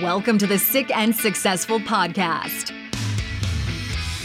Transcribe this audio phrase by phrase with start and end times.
[0.00, 2.72] Welcome to the Sick and Successful Podcast.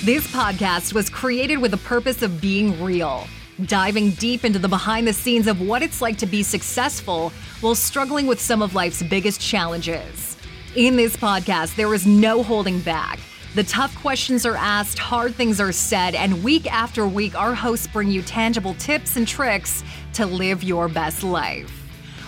[0.05, 3.27] This podcast was created with the purpose of being real,
[3.66, 7.75] diving deep into the behind the scenes of what it's like to be successful while
[7.75, 10.38] struggling with some of life's biggest challenges.
[10.77, 13.20] In this podcast, there is no holding back.
[13.54, 17.88] The tough questions are asked, hard things are said, and week after week, our hosts
[17.88, 21.73] bring you tangible tips and tricks to live your best life.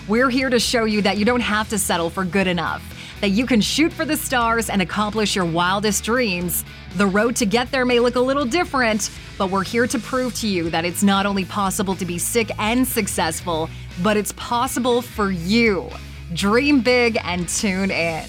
[0.08, 2.89] We're here to show you that you don't have to settle for good enough
[3.20, 6.64] that you can shoot for the stars and accomplish your wildest dreams.
[6.96, 10.34] The road to get there may look a little different, but we're here to prove
[10.36, 13.68] to you that it's not only possible to be sick and successful,
[14.02, 15.88] but it's possible for you.
[16.32, 18.28] Dream big and tune in.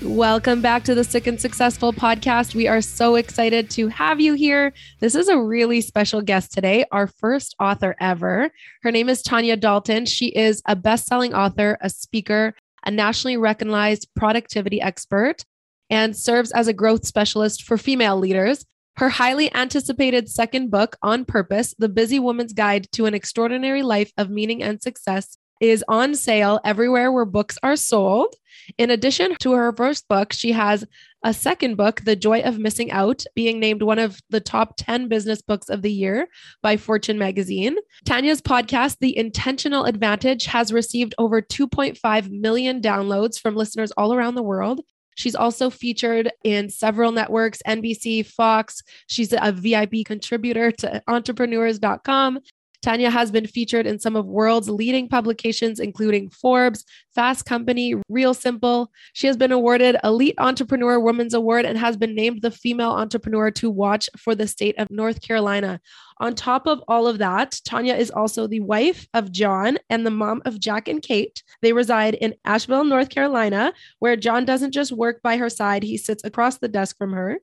[0.00, 2.54] Welcome back to the Sick and Successful podcast.
[2.54, 4.72] We are so excited to have you here.
[5.00, 8.50] This is a really special guest today, our first author ever.
[8.82, 10.06] Her name is Tanya Dalton.
[10.06, 12.54] She is a best selling author, a speaker,
[12.88, 15.44] a nationally recognized productivity expert,
[15.90, 18.64] and serves as a growth specialist for female leaders.
[18.96, 24.10] Her highly anticipated second book, On Purpose The Busy Woman's Guide to an Extraordinary Life
[24.16, 28.34] of Meaning and Success, is on sale everywhere where books are sold.
[28.78, 30.86] In addition to her first book, she has
[31.24, 35.08] a second book, The Joy of Missing Out, being named one of the top 10
[35.08, 36.28] business books of the year
[36.62, 37.76] by Fortune magazine.
[38.04, 44.36] Tanya's podcast, The Intentional Advantage, has received over 2.5 million downloads from listeners all around
[44.36, 44.80] the world.
[45.16, 48.84] She's also featured in several networks, NBC, Fox.
[49.08, 52.38] She's a VIP contributor to entrepreneurs.com
[52.82, 58.34] Tanya has been featured in some of world's leading publications, including Forbes, Fast Company, Real
[58.34, 58.92] Simple.
[59.12, 63.50] She has been awarded Elite Entrepreneur Women's Award and has been named the female entrepreneur
[63.52, 65.80] to watch for the state of North Carolina.
[66.20, 70.10] On top of all of that, Tanya is also the wife of John and the
[70.10, 71.42] mom of Jack and Kate.
[71.62, 75.96] They reside in Asheville, North Carolina, where John doesn't just work by her side, he
[75.96, 77.38] sits across the desk from her.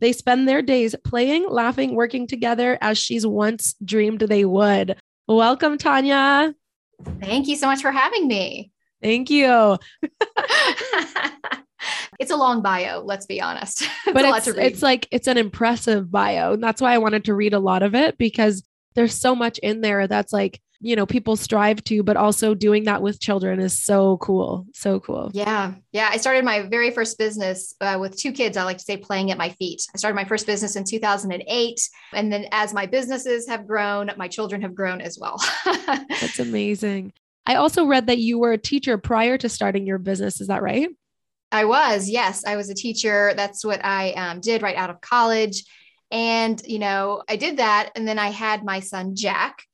[0.00, 4.96] They spend their days playing, laughing, working together as she's once dreamed they would.
[5.26, 6.54] Welcome, Tanya.
[7.20, 8.70] Thank you so much for having me.
[9.02, 9.78] Thank you.
[12.18, 13.82] it's a long bio, let's be honest.
[14.06, 16.54] it's but it's, it's like it's an impressive bio.
[16.54, 18.64] And that's why I wanted to read a lot of it because
[18.94, 22.84] there's so much in there that's like you know people strive to but also doing
[22.84, 25.30] that with children is so cool so cool.
[25.34, 28.84] Yeah yeah i started my very first business uh, with two kids i like to
[28.84, 29.82] say playing at my feet.
[29.94, 34.28] I started my first business in 2008 and then as my businesses have grown my
[34.28, 35.42] children have grown as well.
[35.64, 37.12] That's amazing.
[37.46, 40.62] I also read that you were a teacher prior to starting your business is that
[40.62, 40.88] right?
[41.50, 43.32] I was yes i was a teacher.
[43.34, 45.64] That's what i um, did right out of college.
[46.10, 49.64] And you know i did that and then i had my son jack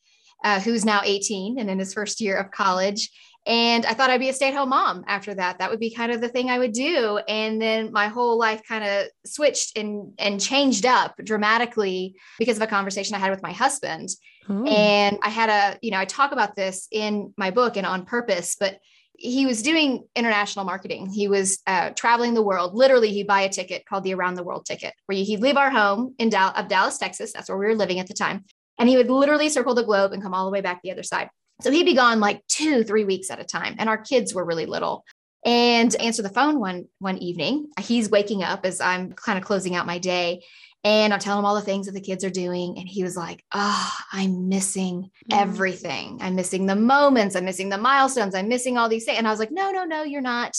[0.44, 3.10] uh, who's now 18 and in his first year of college.
[3.46, 5.58] And I thought I'd be a stay at home mom after that.
[5.58, 7.18] That would be kind of the thing I would do.
[7.28, 12.62] And then my whole life kind of switched and, and changed up dramatically because of
[12.62, 14.08] a conversation I had with my husband.
[14.50, 14.64] Ooh.
[14.66, 18.06] And I had a, you know, I talk about this in my book and on
[18.06, 18.78] purpose, but
[19.16, 21.10] he was doing international marketing.
[21.10, 22.74] He was uh, traveling the world.
[22.74, 25.70] Literally, he'd buy a ticket called the Around the World ticket, where he'd leave our
[25.70, 27.32] home in Dal- of Dallas, Texas.
[27.32, 28.44] That's where we were living at the time.
[28.78, 31.02] And he would literally circle the globe and come all the way back the other
[31.02, 31.30] side.
[31.60, 33.76] So he'd be gone like two, three weeks at a time.
[33.78, 35.04] And our kids were really little.
[35.44, 37.68] And answer the phone one one evening.
[37.78, 40.42] He's waking up as I'm kind of closing out my day.
[40.82, 42.78] And I'll tell him all the things that the kids are doing.
[42.78, 45.36] And he was like, Oh, I'm missing mm.
[45.36, 46.18] everything.
[46.20, 47.36] I'm missing the moments.
[47.36, 48.34] I'm missing the milestones.
[48.34, 49.18] I'm missing all these things.
[49.18, 50.56] And I was like, No, no, no, you're not.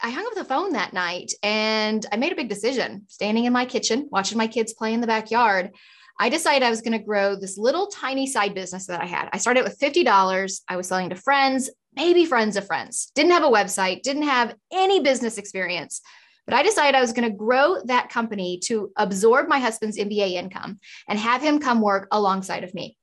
[0.00, 3.52] I hung up the phone that night and I made a big decision standing in
[3.52, 5.70] my kitchen, watching my kids play in the backyard.
[6.22, 9.28] I decided I was going to grow this little tiny side business that I had.
[9.32, 10.60] I started with $50.
[10.68, 13.10] I was selling to friends, maybe friends of friends.
[13.16, 16.00] Didn't have a website, didn't have any business experience.
[16.46, 20.34] But I decided I was going to grow that company to absorb my husband's MBA
[20.34, 20.78] income
[21.08, 22.96] and have him come work alongside of me,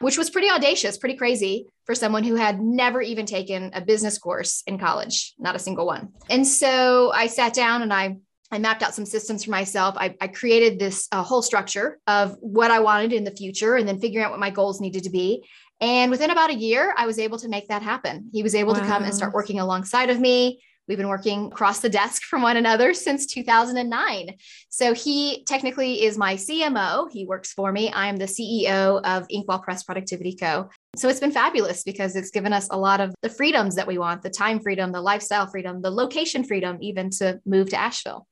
[0.00, 4.16] which was pretty audacious, pretty crazy for someone who had never even taken a business
[4.16, 6.08] course in college, not a single one.
[6.30, 8.16] And so I sat down and I
[8.52, 9.96] I mapped out some systems for myself.
[9.98, 13.88] I, I created this uh, whole structure of what I wanted in the future and
[13.88, 15.42] then figuring out what my goals needed to be.
[15.80, 18.28] And within about a year, I was able to make that happen.
[18.30, 18.80] He was able wow.
[18.80, 20.62] to come and start working alongside of me.
[20.86, 24.34] We've been working across the desk from one another since 2009.
[24.68, 27.10] So he technically is my CMO.
[27.10, 27.90] He works for me.
[27.90, 30.68] I am the CEO of Inkwell Press Productivity Co.
[30.96, 33.96] So it's been fabulous because it's given us a lot of the freedoms that we
[33.96, 38.26] want the time freedom, the lifestyle freedom, the location freedom, even to move to Asheville.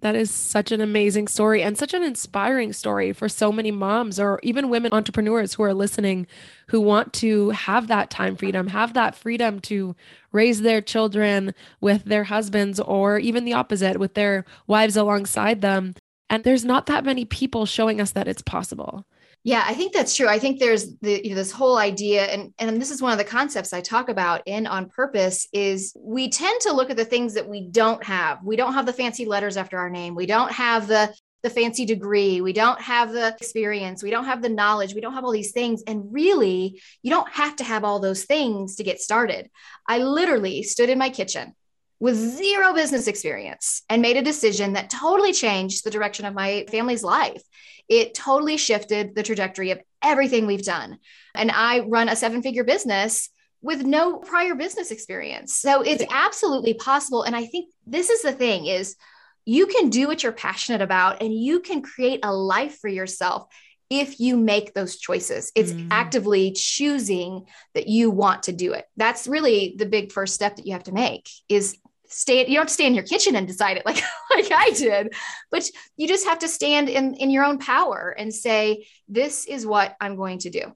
[0.00, 4.20] That is such an amazing story and such an inspiring story for so many moms
[4.20, 6.26] or even women entrepreneurs who are listening
[6.68, 9.96] who want to have that time freedom, have that freedom to
[10.32, 15.94] raise their children with their husbands or even the opposite with their wives alongside them.
[16.28, 19.06] And there's not that many people showing us that it's possible.
[19.46, 20.26] Yeah, I think that's true.
[20.26, 23.18] I think there's the you know, this whole idea, and and this is one of
[23.18, 27.04] the concepts I talk about in On Purpose is we tend to look at the
[27.04, 28.42] things that we don't have.
[28.42, 30.16] We don't have the fancy letters after our name.
[30.16, 31.14] We don't have the
[31.44, 32.40] the fancy degree.
[32.40, 34.02] We don't have the experience.
[34.02, 34.96] We don't have the knowledge.
[34.96, 35.84] We don't have all these things.
[35.86, 39.48] And really, you don't have to have all those things to get started.
[39.86, 41.54] I literally stood in my kitchen
[42.00, 46.66] with zero business experience and made a decision that totally changed the direction of my
[46.68, 47.42] family's life
[47.88, 50.98] it totally shifted the trajectory of everything we've done.
[51.34, 53.30] And I run a seven figure business
[53.62, 55.56] with no prior business experience.
[55.56, 57.22] So it's absolutely possible.
[57.22, 58.96] And I think this is the thing is
[59.44, 63.46] you can do what you're passionate about and you can create a life for yourself
[63.88, 65.52] if you make those choices.
[65.54, 65.88] It's mm.
[65.90, 68.84] actively choosing that you want to do it.
[68.96, 72.56] That's really the big first step that you have to make is stay you don't
[72.56, 75.14] have to stay in your kitchen and decide it like like I did
[75.50, 79.66] but you just have to stand in in your own power and say this is
[79.66, 80.74] what I'm going to do.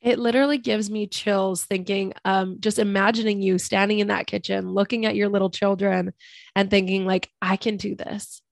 [0.00, 5.06] It literally gives me chills thinking um just imagining you standing in that kitchen looking
[5.06, 6.12] at your little children
[6.54, 8.42] and thinking like I can do this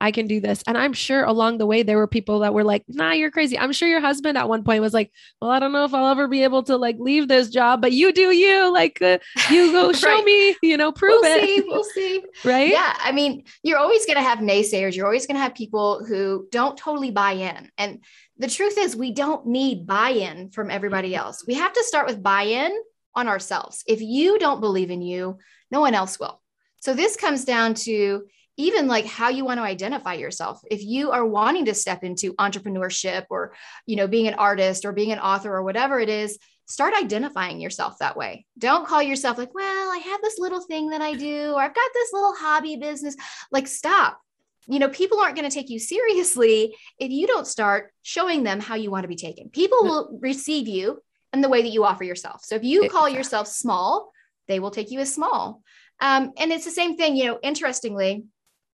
[0.00, 0.62] I can do this.
[0.66, 3.58] And I'm sure along the way, there were people that were like, nah, you're crazy.
[3.58, 6.08] I'm sure your husband at one point was like, well, I don't know if I'll
[6.08, 8.72] ever be able to like leave this job, but you do you.
[8.72, 9.18] Like, uh,
[9.50, 10.24] you go show right.
[10.24, 11.44] me, you know, prove we'll it.
[11.44, 12.22] See, we'll see.
[12.44, 12.70] right.
[12.70, 12.96] Yeah.
[13.00, 14.96] I mean, you're always going to have naysayers.
[14.96, 17.70] You're always going to have people who don't totally buy in.
[17.76, 18.02] And
[18.38, 21.44] the truth is, we don't need buy in from everybody else.
[21.46, 22.72] We have to start with buy in
[23.14, 23.84] on ourselves.
[23.86, 25.38] If you don't believe in you,
[25.70, 26.40] no one else will.
[26.80, 28.26] So this comes down to
[28.60, 30.60] even like how you want to identify yourself.
[30.70, 33.54] If you are wanting to step into entrepreneurship or
[33.86, 37.60] you know being an artist or being an author or whatever it is start identifying
[37.60, 38.46] yourself that way.
[38.56, 41.74] Don't call yourself like well i have this little thing that i do or i've
[41.74, 43.16] got this little hobby business.
[43.50, 44.20] Like stop.
[44.66, 48.60] You know people aren't going to take you seriously if you don't start showing them
[48.60, 49.48] how you want to be taken.
[49.48, 51.00] People will receive you
[51.32, 52.44] in the way that you offer yourself.
[52.44, 54.12] So if you call yourself small
[54.50, 55.62] they will take you as small.
[56.00, 58.24] Um, and it's the same thing you know interestingly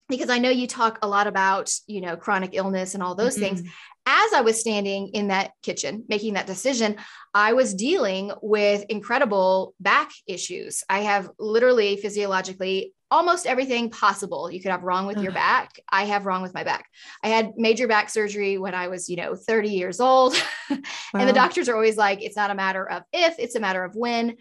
[0.08, 3.34] because I know you talk a lot about, you know, chronic illness and all those
[3.34, 3.56] mm-hmm.
[3.56, 3.70] things.
[4.08, 6.96] As I was standing in that kitchen making that decision,
[7.34, 10.84] I was dealing with incredible back issues.
[10.88, 15.80] I have literally physiologically almost everything possible you could have wrong with your back.
[15.88, 16.86] I have wrong with my back.
[17.22, 20.34] I had major back surgery when I was, you know, 30 years old.
[20.70, 20.78] wow.
[21.14, 23.84] and the doctors are always like, it's not a matter of if, it's a matter
[23.84, 24.36] of when.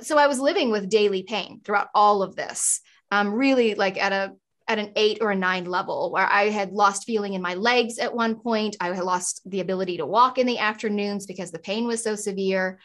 [0.00, 2.80] So I was living with daily pain throughout all of this.
[3.10, 4.32] Um, really like at a
[4.68, 7.98] at an eight or a nine level where I had lost feeling in my legs
[7.98, 8.76] at one point.
[8.80, 12.14] I had lost the ability to walk in the afternoons because the pain was so
[12.14, 12.78] severe.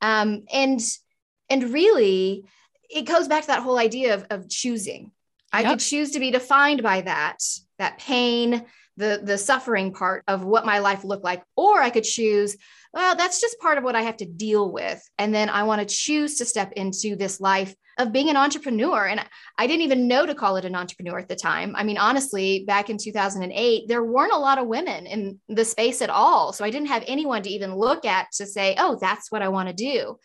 [0.00, 0.80] Um, and
[1.50, 2.44] and really
[2.90, 5.10] it goes back to that whole idea of, of choosing.
[5.52, 5.70] I yep.
[5.70, 7.38] could choose to be defined by that,
[7.78, 8.64] that pain,
[8.96, 12.56] the the suffering part of what my life looked like, or I could choose
[12.94, 15.02] well, that's just part of what I have to deal with.
[15.18, 19.06] And then I want to choose to step into this life of being an entrepreneur.
[19.06, 19.24] And
[19.58, 21.74] I didn't even know to call it an entrepreneur at the time.
[21.76, 26.02] I mean, honestly, back in 2008, there weren't a lot of women in the space
[26.02, 26.52] at all.
[26.52, 29.48] So I didn't have anyone to even look at to say, oh, that's what I
[29.48, 30.18] want to do.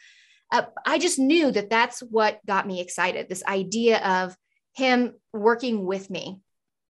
[0.52, 4.36] Uh, I just knew that that's what got me excited this idea of
[4.74, 6.40] him working with me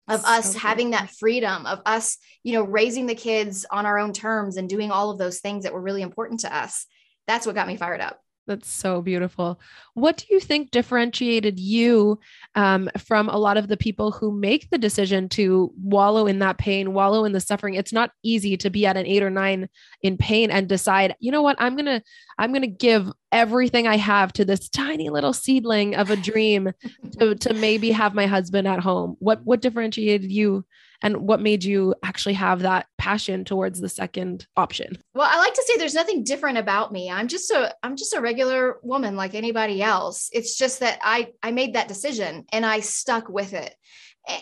[0.07, 3.97] of so us having that freedom of us you know raising the kids on our
[3.97, 6.85] own terms and doing all of those things that were really important to us
[7.27, 9.59] that's what got me fired up that's so beautiful.
[9.93, 12.19] What do you think differentiated you
[12.55, 16.57] um, from a lot of the people who make the decision to wallow in that
[16.57, 17.73] pain, wallow in the suffering?
[17.73, 19.67] It's not easy to be at an eight or nine
[20.01, 22.01] in pain and decide, you know what, I'm gonna,
[22.37, 26.71] I'm gonna give everything I have to this tiny little seedling of a dream
[27.19, 29.15] to, to maybe have my husband at home.
[29.19, 30.65] What what differentiated you
[31.01, 34.97] and what made you actually have that passion towards the second option?
[35.13, 37.09] Well i like to say there's nothing different about me.
[37.09, 40.29] I'm just a i'm just a regular woman like anybody else.
[40.33, 43.73] It's just that i i made that decision and i stuck with it.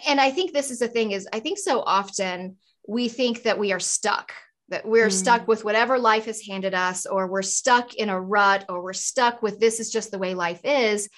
[0.08, 2.58] And i think this is the thing is i think so often
[2.88, 4.34] we think that we are stuck
[4.70, 5.12] that we're mm.
[5.12, 8.94] stuck with whatever life has handed us or we're stuck in a rut or we're
[8.94, 11.10] stuck with this is just the way life is.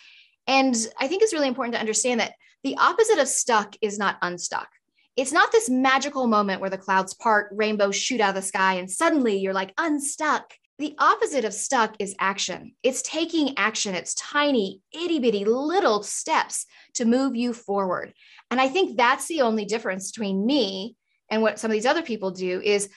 [0.47, 4.17] And i think it's really important to understand that the opposite of stuck is not
[4.21, 4.69] unstuck
[5.15, 8.75] it's not this magical moment where the clouds part, rainbows shoot out of the sky,
[8.75, 10.53] and suddenly you're like unstuck.
[10.77, 12.73] the opposite of stuck is action.
[12.83, 13.95] It's taking action.
[13.95, 18.13] It's tiny, itty bitty little steps to move you forward.
[18.51, 20.95] And I think that's the only difference between me
[21.29, 22.89] and what some of these other people do is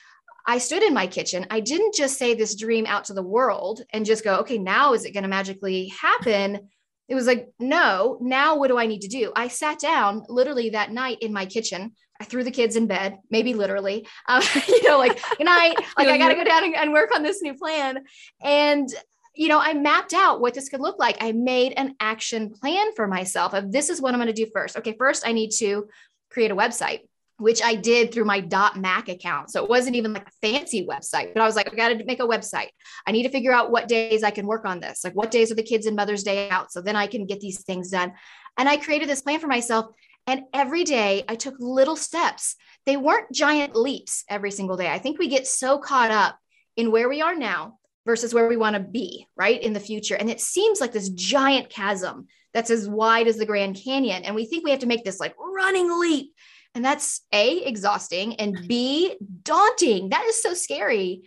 [0.47, 1.47] I stood in my kitchen.
[1.51, 4.95] I didn't just say this dream out to the world and just go, okay, now
[4.95, 6.69] is it going to magically happen?
[7.07, 9.33] It was like, no, now what do I need to do?
[9.37, 11.93] I sat down literally that night in my kitchen.
[12.21, 15.77] I threw the kids in bed, maybe literally, um, you know, like, good night.
[15.97, 18.05] Like, I got to go down and, and work on this new plan.
[18.43, 18.89] And,
[19.35, 21.17] you know, I mapped out what this could look like.
[21.21, 24.51] I made an action plan for myself of this is what I'm going to do
[24.53, 24.77] first.
[24.77, 25.89] Okay, first I need to
[26.31, 27.01] create a website
[27.39, 29.51] which I did through my dot .mac account.
[29.51, 32.05] So it wasn't even like a fancy website, but I was like, I got to
[32.05, 32.69] make a website.
[33.07, 35.05] I need to figure out what days I can work on this.
[35.05, 36.73] Like what days are the kids and Mother's Day out?
[36.73, 38.13] So then I can get these things done.
[38.59, 39.87] And I created this plan for myself.
[40.29, 42.55] And every day I took little steps.
[42.85, 44.89] They weren't giant leaps every single day.
[44.89, 46.39] I think we get so caught up
[46.77, 49.61] in where we are now versus where we want to be, right?
[49.61, 50.17] In the future.
[50.17, 54.23] And it seems like this giant chasm that's as wide as the Grand Canyon.
[54.25, 56.35] And we think we have to make this like running leap
[56.75, 60.11] and that's A, exhausting, and B, daunting.
[60.11, 61.23] That is so scary.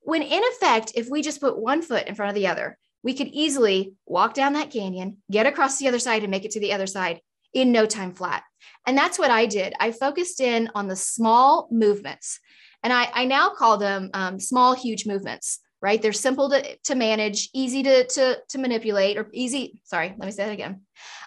[0.00, 3.14] When in effect, if we just put one foot in front of the other, we
[3.14, 6.60] could easily walk down that canyon, get across the other side, and make it to
[6.60, 8.42] the other side in no time flat.
[8.86, 9.74] And that's what I did.
[9.80, 12.40] I focused in on the small movements,
[12.82, 15.60] and I, I now call them um, small, huge movements.
[15.84, 16.00] Right?
[16.00, 19.80] They're simple to, to manage, easy to, to, to manipulate, or easy.
[19.82, 20.82] Sorry, let me say that again.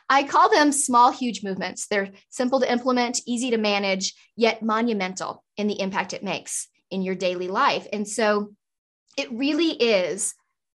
[0.10, 1.88] I call them small, huge movements.
[1.88, 7.02] They're simple to implement, easy to manage, yet monumental in the impact it makes in
[7.02, 7.86] your daily life.
[7.92, 8.54] And so
[9.18, 10.34] it really is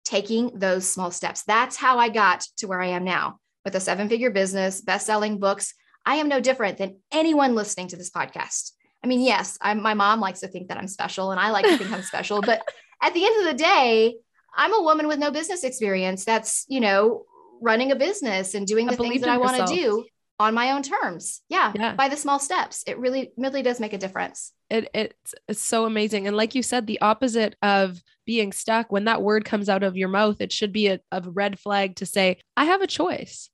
[0.07, 1.43] taking those small steps.
[1.43, 5.07] That's how I got to where I am now with a seven figure business, best
[5.07, 5.75] selling books.
[6.07, 8.71] I am no different than anyone listening to this podcast.
[9.03, 11.65] I mean, yes, I'm, my mom likes to think that I'm special and I like
[11.67, 12.63] to think I'm special, but
[13.03, 14.15] at the end of the day,
[14.55, 17.25] I'm a woman with no business experience that's, you know,
[17.61, 20.05] running a business and doing the things that I want to do
[20.39, 21.43] on my own terms.
[21.49, 22.85] Yeah, yeah, By the small steps.
[22.87, 24.53] It really, really does make a difference.
[24.71, 26.29] It, it's, it's so amazing.
[26.29, 29.97] And like you said, the opposite of being stuck, when that word comes out of
[29.97, 33.51] your mouth, it should be a, a red flag to say, I have a choice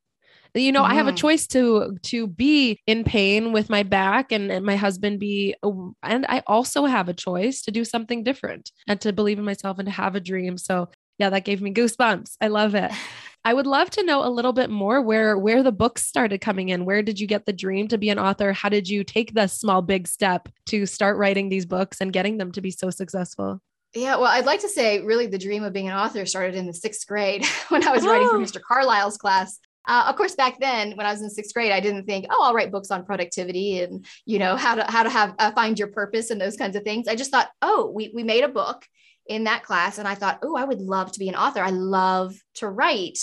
[0.55, 0.93] you know mm-hmm.
[0.93, 1.17] i have a mm-hmm.
[1.17, 5.55] choice to to be in pain with my back and, and my husband be
[6.03, 9.79] and i also have a choice to do something different and to believe in myself
[9.79, 12.91] and to have a dream so yeah that gave me goosebumps i love it
[13.45, 16.69] I would love to know a little bit more where where the books started coming
[16.69, 16.85] in.
[16.85, 18.53] Where did you get the dream to be an author?
[18.53, 22.39] How did you take the small big step to start writing these books and getting
[22.39, 23.61] them to be so successful?
[23.95, 26.67] Yeah, well, I'd like to say really the dream of being an author started in
[26.67, 28.11] the sixth grade when I was oh.
[28.11, 28.41] writing for oh.
[28.41, 28.61] Mr.
[28.61, 29.59] Carlisle's class.
[29.87, 32.45] Uh, of course, back then when I was in sixth grade, I didn't think, oh,
[32.45, 35.79] I'll write books on productivity and you know how to how to have uh, find
[35.79, 37.09] your purpose and those kinds of things.
[37.09, 38.87] I just thought, oh, we we made a book
[39.27, 39.99] in that class.
[39.99, 41.62] And I thought, oh, I would love to be an author.
[41.62, 43.19] I love to write.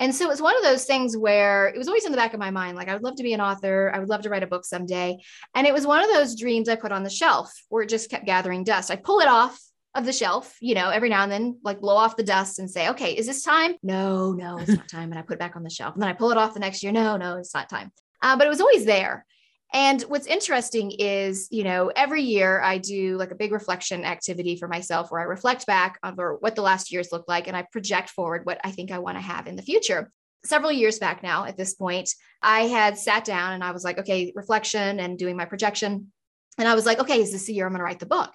[0.00, 2.32] And so it was one of those things where it was always in the back
[2.32, 3.90] of my mind like, I would love to be an author.
[3.92, 5.18] I would love to write a book someday.
[5.54, 8.10] And it was one of those dreams I put on the shelf where it just
[8.10, 8.90] kept gathering dust.
[8.90, 9.58] I pull it off
[9.94, 12.70] of the shelf, you know, every now and then, like blow off the dust and
[12.70, 13.74] say, okay, is this time?
[13.82, 15.10] No, no, it's not time.
[15.10, 15.94] And I put it back on the shelf.
[15.94, 16.92] And then I pull it off the next year.
[16.92, 17.90] No, no, it's not time.
[18.22, 19.24] Uh, but it was always there.
[19.72, 24.56] And what's interesting is, you know, every year I do like a big reflection activity
[24.56, 27.62] for myself where I reflect back over what the last years look like and I
[27.70, 30.10] project forward what I think I want to have in the future.
[30.44, 33.98] Several years back now, at this point, I had sat down and I was like,
[33.98, 36.12] okay, reflection and doing my projection.
[36.56, 38.32] And I was like, okay, is this the year I'm going to write the book?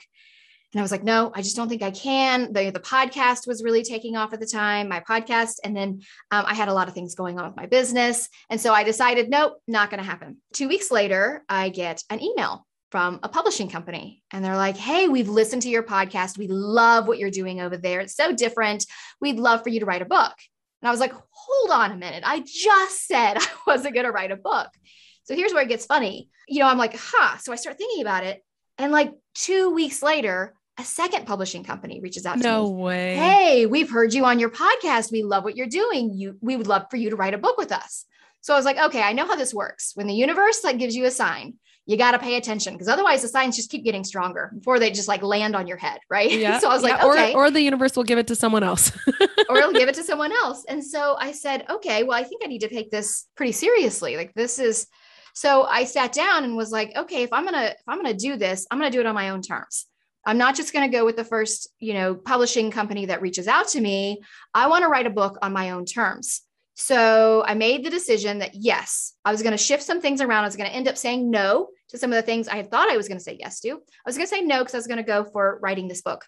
[0.74, 2.52] And I was like, no, I just don't think I can.
[2.52, 5.58] The, the podcast was really taking off at the time, my podcast.
[5.64, 6.02] And then
[6.32, 8.28] um, I had a lot of things going on with my business.
[8.50, 10.38] And so I decided, nope, not going to happen.
[10.52, 14.24] Two weeks later, I get an email from a publishing company.
[14.32, 16.40] And they're like, hey, we've listened to your podcast.
[16.40, 18.00] We love what you're doing over there.
[18.00, 18.86] It's so different.
[19.22, 20.34] We'd love for you to write a book.
[20.82, 22.24] And I was like, hold on a minute.
[22.26, 24.70] I just said I wasn't going to write a book.
[25.24, 26.30] So here's where it gets funny.
[26.48, 27.38] You know, I'm like, huh.
[27.38, 28.44] So I start thinking about it.
[28.80, 32.70] And like two weeks later, a second publishing company reaches out to no me.
[32.70, 33.16] No way.
[33.16, 35.12] Hey, we've heard you on your podcast.
[35.12, 36.12] We love what you're doing.
[36.14, 38.06] You we would love for you to write a book with us.
[38.42, 39.92] So I was like, okay, I know how this works.
[39.96, 41.54] When the universe like gives you a sign,
[41.86, 44.90] you got to pay attention because otherwise the signs just keep getting stronger before they
[44.90, 46.32] just like land on your head, right?
[46.44, 46.60] Yeah.
[46.60, 46.90] so I was yeah.
[46.90, 47.34] like, okay.
[47.34, 48.92] Or, or the universe will give it to someone else.
[49.50, 50.66] or it'll give it to someone else.
[50.68, 54.18] And so I said, okay, well, I think I need to take this pretty seriously.
[54.18, 54.88] Like this is
[55.34, 58.38] so I sat down and was like, okay, if I'm gonna if I'm gonna do
[58.38, 59.88] this, I'm gonna do it on my own terms.
[60.26, 63.48] I'm not just going to go with the first, you know, publishing company that reaches
[63.48, 64.22] out to me.
[64.54, 66.42] I want to write a book on my own terms.
[66.76, 70.44] So I made the decision that yes, I was going to shift some things around.
[70.44, 72.72] I was going to end up saying no to some of the things I had
[72.72, 73.72] thought I was going to say yes to.
[73.72, 73.76] I
[74.06, 76.26] was going to say no because I was going to go for writing this book.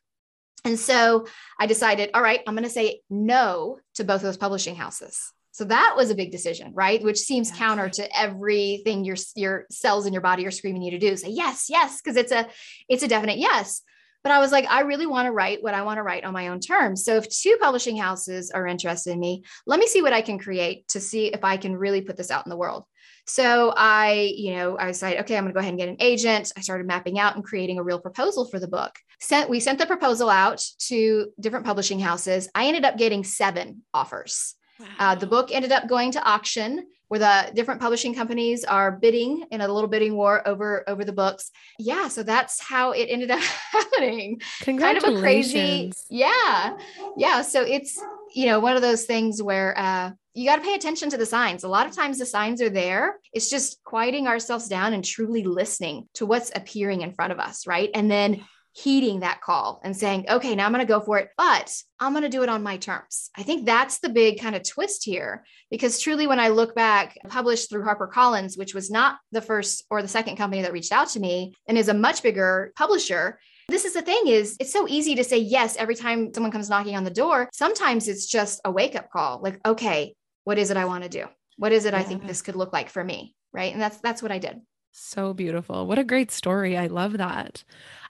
[0.64, 1.28] And so
[1.60, 5.32] I decided, all right, I'm going to say no to both those publishing houses.
[5.56, 7.02] So that was a big decision, right?
[7.02, 7.56] Which seems yeah.
[7.56, 11.16] counter to everything your your cells in your body are screaming you to do.
[11.16, 12.50] Say yes, yes, because it's a
[12.90, 13.82] it's a definite yes.
[14.22, 16.34] But I was like, I really want to write what I want to write on
[16.34, 17.06] my own terms.
[17.06, 20.40] So if two publishing houses are interested in me, let me see what I can
[20.40, 22.84] create to see if I can really put this out in the world.
[23.26, 25.98] So I, you know, I decided, okay, I'm going to go ahead and get an
[26.02, 26.52] agent.
[26.58, 28.94] I started mapping out and creating a real proposal for the book.
[29.22, 32.50] Sent, we sent the proposal out to different publishing houses.
[32.54, 34.56] I ended up getting seven offers.
[34.80, 34.88] Wow.
[35.00, 39.46] Uh, the book ended up going to auction where the different publishing companies are bidding
[39.52, 41.52] in a little bidding war over over the books.
[41.78, 43.40] Yeah, so that's how it ended up
[43.72, 44.42] happening.
[44.64, 46.78] Kind of a crazy, yeah,
[47.16, 47.42] yeah.
[47.42, 48.02] So it's
[48.34, 51.26] you know one of those things where uh, you got to pay attention to the
[51.26, 51.64] signs.
[51.64, 53.20] A lot of times the signs are there.
[53.34, 57.68] It's just quieting ourselves down and truly listening to what's appearing in front of us,
[57.68, 57.90] right?
[57.94, 58.44] And then
[58.76, 62.12] heeding that call and saying, okay, now I'm going to go for it, but I'm
[62.12, 63.30] going to do it on my terms.
[63.34, 67.18] I think that's the big kind of twist here because truly, when I look back,
[67.30, 71.08] published through HarperCollins, which was not the first or the second company that reached out
[71.10, 73.40] to me and is a much bigger publisher.
[73.70, 76.70] This is the thing is it's so easy to say yes every time someone comes
[76.70, 77.50] knocking on the door.
[77.54, 81.10] Sometimes it's just a wake up call like, okay, what is it I want to
[81.10, 81.26] do?
[81.58, 82.00] What is it yeah.
[82.00, 83.36] I think this could look like for me?
[83.54, 83.72] Right.
[83.72, 84.60] And that's that's what I did.
[84.98, 85.86] So beautiful.
[85.88, 86.78] What a great story.
[86.78, 87.66] I love that.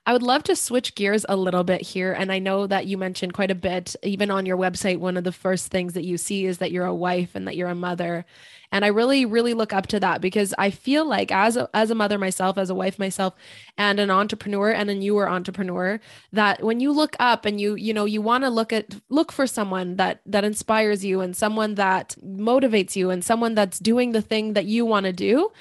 [0.06, 2.13] I would love to switch gears a little bit here.
[2.13, 5.24] And I know that you mentioned quite a bit, even on your website, one of
[5.24, 7.75] the first things that you see is that you're a wife and that you're a
[7.75, 8.24] mother.
[8.72, 11.89] And I really, really look up to that because I feel like as a, as
[11.89, 13.34] a mother myself, as a wife myself,
[13.80, 16.00] and an entrepreneur and a newer entrepreneur,
[16.34, 19.32] that when you look up and you, you know, you want to look at, look
[19.32, 24.12] for someone that, that inspires you and someone that motivates you and someone that's doing
[24.12, 25.51] the thing that you want to do.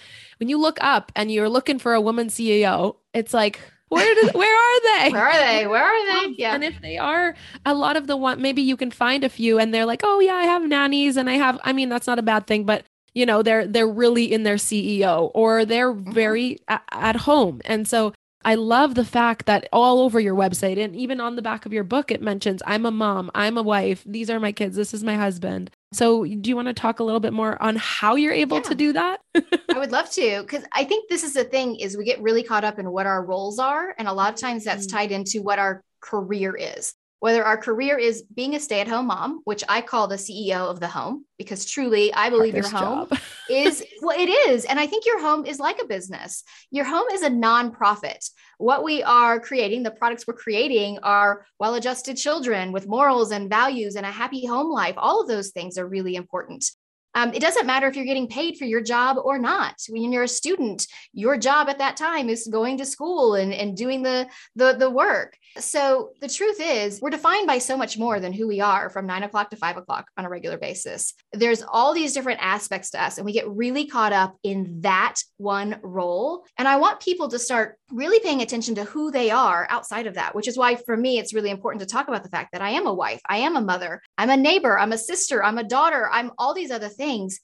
[0.44, 4.28] When you look up and you're looking for a woman CEO, it's like, where do,
[4.34, 5.10] where are they?
[5.10, 5.66] Where are they?
[5.66, 6.34] Where are they?
[6.36, 6.54] Yeah.
[6.54, 7.34] And if they are,
[7.64, 10.20] a lot of the one maybe you can find a few and they're like, "Oh
[10.20, 12.84] yeah, I have nannies and I have I mean, that's not a bad thing, but
[13.14, 16.12] you know, they're they're really in their CEO or they're mm-hmm.
[16.12, 18.12] very a- at home." And so
[18.44, 21.72] I love the fact that all over your website and even on the back of
[21.72, 24.92] your book, it mentions I'm a mom, I'm a wife, these are my kids, this
[24.92, 25.70] is my husband.
[25.92, 28.62] So, do you want to talk a little bit more on how you're able yeah.
[28.64, 29.20] to do that?
[29.34, 32.42] I would love to because I think this is the thing is we get really
[32.42, 34.96] caught up in what our roles are and a lot of times that's mm-hmm.
[34.96, 39.06] tied into what our career is whether our career is being a stay at home
[39.06, 42.80] mom, which I call the CEO of the home, because truly I believe Hardest your
[42.82, 43.08] home
[43.50, 44.66] is, well, it is.
[44.66, 46.44] And I think your home is like a business.
[46.70, 48.28] Your home is a nonprofit.
[48.58, 53.48] What we are creating, the products we're creating are well adjusted children with morals and
[53.48, 54.96] values and a happy home life.
[54.98, 56.72] All of those things are really important.
[57.14, 59.76] Um, it doesn't matter if you're getting paid for your job or not.
[59.88, 63.76] When you're a student, your job at that time is going to school and, and
[63.76, 65.38] doing the, the, the work.
[65.58, 69.06] So the truth is, we're defined by so much more than who we are from
[69.06, 71.14] nine o'clock to five o'clock on a regular basis.
[71.32, 75.16] There's all these different aspects to us, and we get really caught up in that
[75.36, 76.44] one role.
[76.58, 80.14] And I want people to start really paying attention to who they are outside of
[80.14, 82.62] that, which is why for me, it's really important to talk about the fact that
[82.62, 85.58] I am a wife, I am a mother, I'm a neighbor, I'm a sister, I'm
[85.58, 87.40] a daughter, I'm all these other things.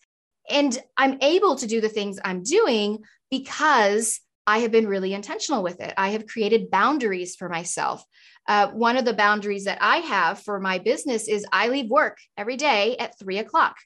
[0.49, 5.63] And I'm able to do the things I'm doing because I have been really intentional
[5.63, 5.95] with it.
[5.97, 8.05] I have created boundaries for myself.
[8.49, 12.19] Uh, one of the boundaries that I have for my business is I leave work
[12.37, 13.77] every day at three o'clock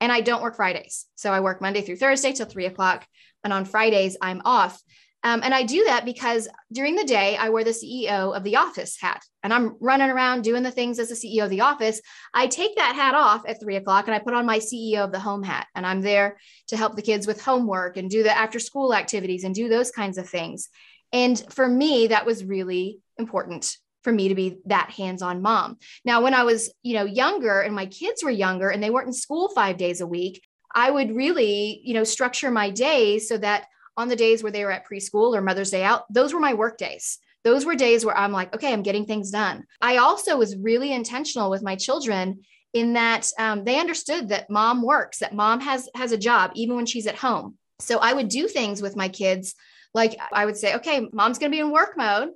[0.00, 1.06] and I don't work Fridays.
[1.14, 3.06] So I work Monday through Thursday till three o'clock.
[3.44, 4.80] And on Fridays, I'm off.
[5.24, 8.56] Um, and I do that because during the day, I wear the CEO of the
[8.56, 12.00] office hat and I'm running around doing the things as the CEO of the office.
[12.34, 15.12] I take that hat off at three o'clock and I put on my CEO of
[15.12, 15.66] the home hat.
[15.74, 19.44] And I'm there to help the kids with homework and do the after school activities
[19.44, 20.68] and do those kinds of things.
[21.12, 25.78] And for me, that was really important for me to be that hands-on mom.
[26.04, 29.06] Now, when I was, you know, younger and my kids were younger and they weren't
[29.06, 30.42] in school 5 days a week,
[30.74, 34.64] I would really, you know, structure my day so that on the days where they
[34.64, 37.18] were at preschool or Mother's Day out, those were my work days.
[37.44, 39.64] Those were days where I'm like, okay, I'm getting things done.
[39.80, 44.82] I also was really intentional with my children in that um, they understood that mom
[44.82, 47.58] works, that mom has has a job even when she's at home.
[47.80, 49.54] So I would do things with my kids,
[49.92, 52.30] like I would say, okay, mom's going to be in work mode.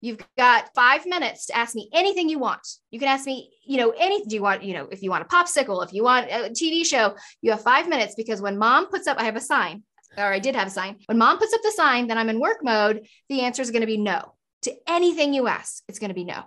[0.00, 2.66] You've got five minutes to ask me anything you want.
[2.90, 4.28] You can ask me, you know, anything.
[4.28, 6.84] Do you want, you know, if you want a popsicle, if you want a TV
[6.84, 9.82] show, you have five minutes because when mom puts up, I have a sign
[10.16, 10.96] or I did have a sign.
[11.06, 13.82] When mom puts up the sign that I'm in work mode, the answer is going
[13.82, 15.82] to be no to anything you ask.
[15.88, 16.42] It's going to be no.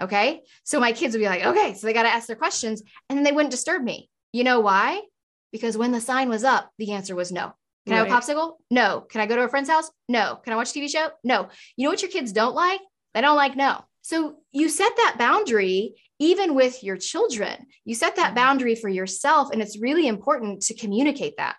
[0.00, 0.42] Okay.
[0.64, 3.16] So my kids would be like, okay, so they got to ask their questions and
[3.16, 4.08] then they wouldn't disturb me.
[4.32, 5.02] You know why?
[5.50, 7.54] Because when the sign was up, the answer was no.
[7.86, 8.02] Can right.
[8.02, 8.56] I have a popsicle?
[8.70, 9.00] No.
[9.00, 9.90] Can I go to a friend's house?
[10.08, 10.36] No.
[10.44, 11.08] Can I watch a TV show?
[11.24, 11.48] No.
[11.76, 12.80] You know what your kids don't like?
[13.14, 13.84] They don't like no.
[14.02, 17.66] So you set that boundary even with your children.
[17.84, 18.34] You set that mm-hmm.
[18.34, 21.56] boundary for yourself, and it's really important to communicate that.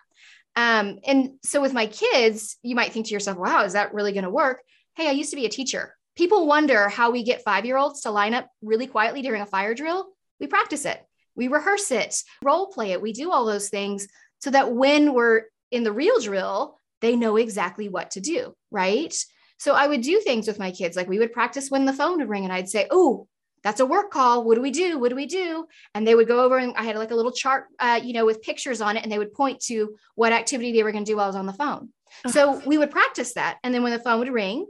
[0.56, 4.12] Um, and so with my kids, you might think to yourself, wow, is that really
[4.12, 4.62] going to work?
[4.96, 5.96] Hey, I used to be a teacher.
[6.16, 9.46] People wonder how we get five year olds to line up really quietly during a
[9.46, 10.08] fire drill.
[10.40, 11.00] We practice it,
[11.34, 14.08] we rehearse it, role play it, we do all those things
[14.40, 19.14] so that when we're in the real drill, they know exactly what to do, right?
[19.58, 20.96] So I would do things with my kids.
[20.96, 23.28] Like we would practice when the phone would ring and I'd say, Oh,
[23.62, 24.44] that's a work call.
[24.44, 24.98] What do we do?
[24.98, 25.66] What do we do?
[25.94, 28.24] And they would go over and I had like a little chart, uh, you know,
[28.24, 31.10] with pictures on it, and they would point to what activity they were going to
[31.10, 31.90] do while I was on the phone.
[32.28, 33.58] So we would practice that.
[33.62, 34.66] And then when the phone would ring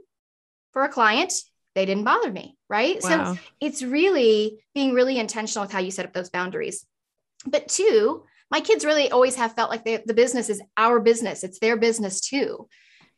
[0.72, 1.32] for a client,
[1.74, 2.56] they didn't bother me.
[2.68, 2.98] Right.
[3.02, 3.34] Wow.
[3.34, 6.84] So it's really being really intentional with how you set up those boundaries.
[7.46, 11.44] But two, my kids really always have felt like they, the business is our business,
[11.44, 12.68] it's their business too.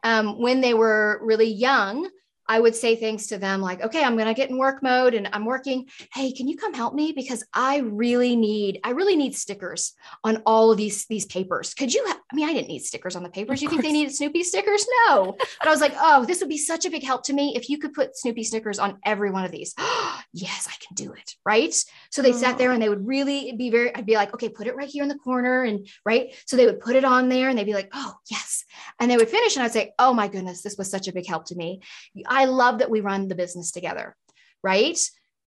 [0.04, 2.08] Um, when they were really young,
[2.52, 5.14] I would say things to them like, okay, I'm going to get in work mode
[5.14, 5.88] and I'm working.
[6.12, 7.12] Hey, can you come help me?
[7.12, 11.72] Because I really need, I really need stickers on all of these, these papers.
[11.72, 13.60] Could you, ha- I mean, I didn't need stickers on the papers.
[13.60, 13.80] Of you course.
[13.80, 14.86] think they needed Snoopy stickers?
[15.08, 15.34] No.
[15.60, 17.70] But I was like, oh, this would be such a big help to me if
[17.70, 19.74] you could put Snoopy stickers on every one of these.
[20.34, 21.36] yes, I can do it.
[21.46, 21.74] Right.
[22.10, 22.36] So they oh.
[22.36, 22.74] sat there oh.
[22.74, 25.08] and they would really be very, I'd be like, okay, put it right here in
[25.08, 25.62] the corner.
[25.62, 26.34] And right.
[26.44, 28.66] So they would put it on there and they'd be like, oh, yes.
[29.00, 31.26] And they would finish and I'd say, oh my goodness, this was such a big
[31.26, 31.80] help to me.
[32.26, 34.16] I love that we run the business together,
[34.62, 34.98] right?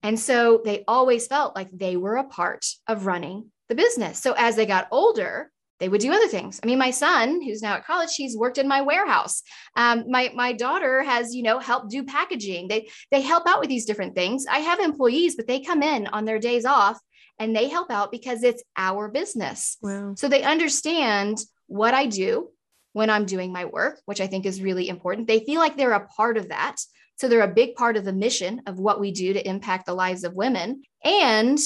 [0.03, 4.21] And so they always felt like they were a part of running the business.
[4.21, 6.59] So as they got older, they would do other things.
[6.63, 9.41] I mean, my son, who's now at college, he's worked in my warehouse.
[9.75, 12.67] Um, my my daughter has, you know, helped do packaging.
[12.67, 14.45] They they help out with these different things.
[14.49, 16.99] I have employees, but they come in on their days off
[17.39, 19.77] and they help out because it's our business.
[19.81, 20.13] Wow.
[20.15, 22.51] So they understand what I do
[22.95, 25.27] when I'm doing my work, which I think is really important.
[25.27, 26.77] They feel like they're a part of that.
[27.17, 29.93] So they're a big part of the mission of what we do to impact the
[29.93, 30.81] lives of women.
[31.03, 31.59] And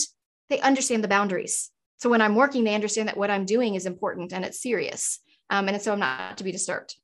[0.49, 1.69] they understand the boundaries.
[1.99, 5.19] So when I'm working, they understand that what I'm doing is important and it's serious.
[5.51, 6.95] Um, and so I'm not to be disturbed.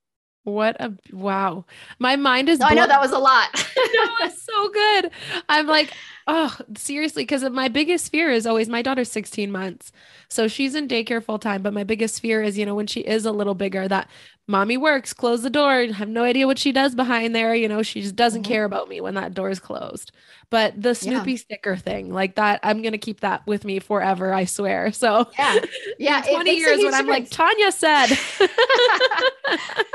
[0.43, 1.65] What a wow.
[1.99, 2.57] My mind is.
[2.57, 3.51] No, I know that was a lot.
[3.53, 5.11] that was so good.
[5.49, 5.93] I'm like,
[6.27, 9.91] oh, seriously, because my biggest fear is always my daughter's 16 months.
[10.27, 11.61] So she's in daycare full time.
[11.61, 14.09] But my biggest fear is, you know, when she is a little bigger, that
[14.47, 17.55] mommy works, close the door, have no idea what she does behind there.
[17.55, 18.51] You know, she just doesn't mm-hmm.
[18.51, 20.11] care about me when that door is closed.
[20.51, 21.37] But the Snoopy yeah.
[21.37, 24.91] sticker thing, like that, I'm gonna keep that with me forever, I swear.
[24.91, 25.59] So yeah,
[25.99, 28.07] yeah, 20 years when I'm like, Tanya said.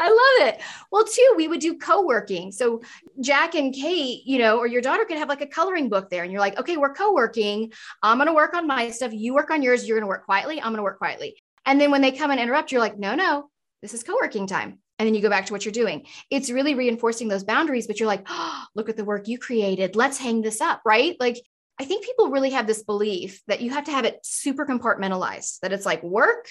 [0.03, 0.61] I love it.
[0.91, 2.51] Well, too, we would do co-working.
[2.51, 2.83] So
[3.21, 6.25] Jack and Kate, you know, or your daughter could have like a coloring book there,
[6.25, 7.73] and you're like, okay, we're co-working.
[8.03, 9.13] I'm gonna work on my stuff.
[9.13, 9.87] You work on yours.
[9.87, 10.61] You're gonna work quietly.
[10.61, 11.37] I'm gonna work quietly.
[11.65, 13.51] And then when they come and interrupt, you're like, no, no,
[13.83, 14.79] this is co-working time.
[14.99, 16.05] And then you go back to what you're doing.
[16.31, 19.97] It's really reinforcing those boundaries but you're like oh, look at the work you created.
[19.97, 21.17] Let's hang this up right?
[21.19, 21.41] Like
[21.79, 25.61] i think people really have this belief that you have to have it super compartmentalized
[25.61, 26.47] that it's like work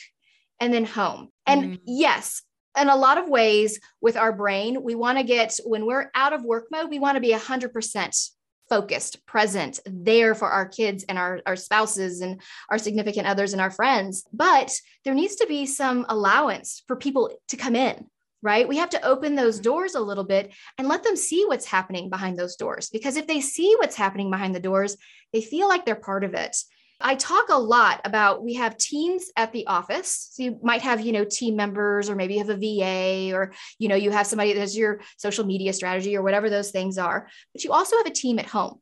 [0.60, 1.30] and then home.
[1.46, 1.84] And mm-hmm.
[1.86, 2.42] yes
[2.80, 6.34] in a lot of ways with our brain we want to get when we're out
[6.34, 8.30] of work mode we want to be 100%
[8.70, 13.62] focused, present, there for our kids and our, our spouses and our significant others and
[13.62, 14.24] our friends.
[14.32, 14.72] But
[15.04, 18.06] there needs to be some allowance for people to come in,
[18.42, 18.68] right?
[18.68, 22.10] We have to open those doors a little bit and let them see what's happening
[22.10, 22.90] behind those doors.
[22.90, 24.96] Because if they see what's happening behind the doors,
[25.34, 26.56] they feel like they're part of it.
[27.02, 30.30] I talk a lot about we have teams at the office.
[30.32, 33.54] So you might have, you know, team members, or maybe you have a VA, or,
[33.78, 36.98] you know, you have somebody that that's your social media strategy or whatever those things
[36.98, 37.28] are.
[37.54, 38.80] But you also have a team at home.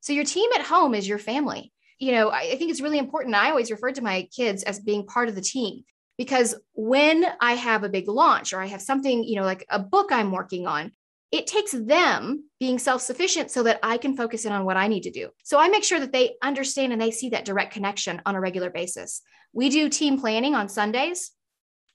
[0.00, 1.72] So your team at home is your family.
[1.98, 3.34] You know, I think it's really important.
[3.34, 5.84] I always refer to my kids as being part of the team
[6.18, 9.78] because when I have a big launch or I have something, you know, like a
[9.78, 10.92] book I'm working on,
[11.32, 14.88] it takes them being self sufficient so that I can focus in on what I
[14.88, 15.30] need to do.
[15.42, 18.40] So I make sure that they understand and they see that direct connection on a
[18.40, 19.22] regular basis.
[19.52, 21.32] We do team planning on Sundays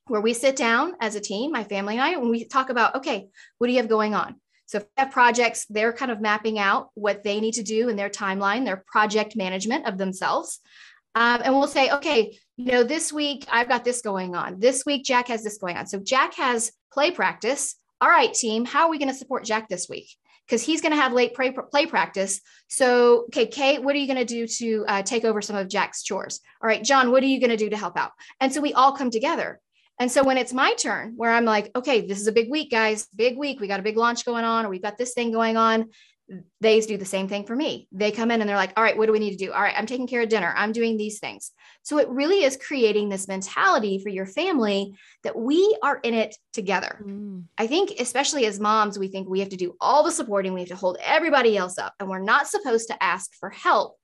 [0.08, 2.96] where we sit down as a team, my family and I, and we talk about,
[2.96, 4.36] okay, what do you have going on?
[4.66, 7.90] So if they have projects, they're kind of mapping out what they need to do
[7.90, 10.60] in their timeline, their project management of themselves.
[11.16, 14.60] Um, and we'll say, okay, you know, this week I've got this going on.
[14.60, 15.88] This week Jack has this going on.
[15.88, 19.70] So Jack has play practice all right, team, how are we going to support Jack
[19.70, 20.16] this week?
[20.46, 22.42] Because he's going to have late play, play practice.
[22.68, 25.68] So, okay, Kate, what are you going to do to uh, take over some of
[25.68, 26.40] Jack's chores?
[26.62, 28.12] All right, John, what are you going to do to help out?
[28.40, 29.60] And so we all come together.
[30.00, 32.72] And so when it's my turn, where I'm like, okay, this is a big week,
[32.72, 33.60] guys, big week.
[33.60, 35.90] We got a big launch going on, or we've got this thing going on.
[36.62, 37.88] They do the same thing for me.
[37.92, 39.52] They come in and they're like, all right, what do we need to do?
[39.52, 40.54] All right, I'm taking care of dinner.
[40.56, 41.52] I'm doing these things.
[41.84, 46.36] So it really is creating this mentality for your family that we are in it
[46.54, 47.02] together.
[47.04, 47.46] Mm.
[47.58, 50.62] I think, especially as moms, we think we have to do all the supporting, we
[50.62, 53.98] have to hold everybody else up, and we're not supposed to ask for help.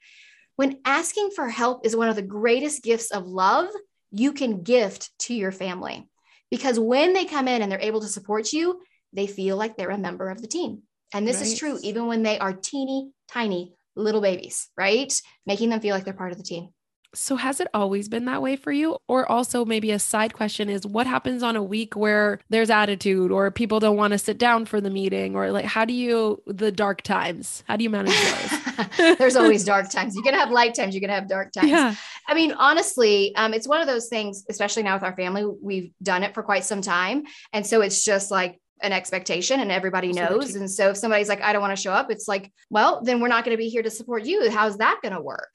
[0.55, 3.67] When asking for help is one of the greatest gifts of love
[4.11, 6.07] you can gift to your family.
[6.49, 9.89] Because when they come in and they're able to support you, they feel like they're
[9.89, 10.83] a member of the team.
[11.15, 11.47] And this right.
[11.47, 15.13] is true even when they are teeny tiny little babies, right?
[15.45, 16.69] Making them feel like they're part of the team.
[17.13, 18.97] So, has it always been that way for you?
[19.07, 23.31] Or also, maybe a side question is what happens on a week where there's attitude
[23.31, 25.33] or people don't want to sit down for the meeting?
[25.33, 29.17] Or, like, how do you, the dark times, how do you manage those?
[29.17, 30.13] there's always dark times.
[30.13, 31.69] You're going to have light times, you're going to have dark times.
[31.69, 31.95] Yeah.
[32.27, 35.91] I mean, honestly, um, it's one of those things, especially now with our family, we've
[36.03, 37.23] done it for quite some time.
[37.53, 40.55] And so it's just like, an expectation and everybody knows.
[40.55, 43.19] And so if somebody's like, I don't want to show up, it's like, well, then
[43.19, 44.49] we're not going to be here to support you.
[44.51, 45.51] How's that going to work?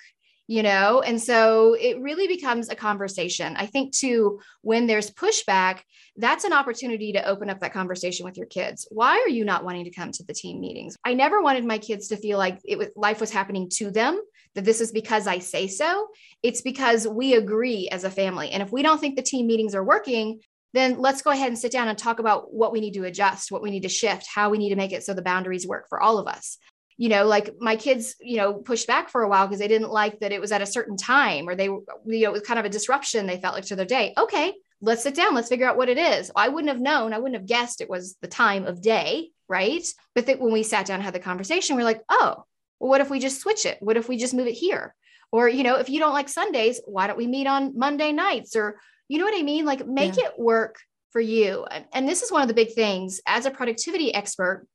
[0.47, 3.55] You know, and so it really becomes a conversation.
[3.57, 5.83] I think too, when there's pushback,
[6.17, 8.89] that's an opportunity to open up that conversation with your kids.
[8.91, 10.97] Why are you not wanting to come to the team meetings?
[11.05, 14.21] I never wanted my kids to feel like it was life was happening to them,
[14.57, 16.09] that this is because I say so.
[16.43, 18.51] It's because we agree as a family.
[18.51, 20.41] And if we don't think the team meetings are working,
[20.73, 23.51] then let's go ahead and sit down and talk about what we need to adjust,
[23.51, 25.89] what we need to shift, how we need to make it so the boundaries work
[25.89, 26.59] for all of us.
[26.97, 29.91] You know, like my kids, you know, pushed back for a while because they didn't
[29.91, 32.61] like that it was at a certain time or they, you know, it was kind
[32.61, 34.13] of a disruption they felt like to their day.
[34.19, 34.53] Okay,
[34.83, 36.31] let's sit down, let's figure out what it is.
[36.37, 39.87] I wouldn't have known, I wouldn't have guessed it was the time of day, right?
[40.15, 42.45] But that when we sat down and had the conversation, we're like, oh,
[42.79, 43.79] well, what if we just switch it?
[43.81, 44.95] What if we just move it here?
[45.33, 48.57] Or, you know, if you don't like Sundays, why don't we meet on Monday nights
[48.57, 48.81] or
[49.11, 49.65] you know what I mean?
[49.65, 50.27] Like make yeah.
[50.27, 50.77] it work
[51.11, 51.67] for you.
[51.93, 54.69] And this is one of the big things as a productivity expert.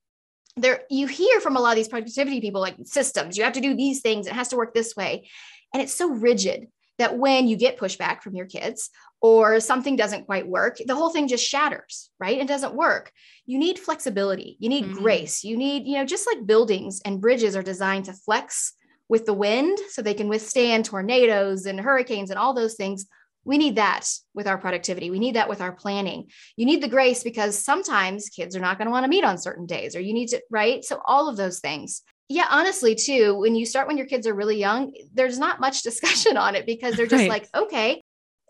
[0.58, 3.62] There, you hear from a lot of these productivity people like systems, you have to
[3.62, 5.30] do these things, it has to work this way.
[5.74, 6.68] And it's so rigid
[6.98, 8.90] that when you get pushback from your kids
[9.22, 12.38] or something doesn't quite work, the whole thing just shatters, right?
[12.38, 13.14] It doesn't work.
[13.46, 15.02] You need flexibility, you need mm-hmm.
[15.02, 18.74] grace, you need, you know, just like buildings and bridges are designed to flex
[19.08, 23.06] with the wind so they can withstand tornadoes and hurricanes and all those things
[23.46, 25.12] we need that with our productivity.
[25.12, 26.30] We need that with our planning.
[26.58, 29.38] You need the grace because sometimes kids are not going to want to meet on
[29.38, 30.84] certain days, or you need to, right?
[30.84, 32.02] So, all of those things.
[32.28, 35.84] Yeah, honestly, too, when you start when your kids are really young, there's not much
[35.84, 37.30] discussion on it because they're just right.
[37.30, 38.02] like, okay.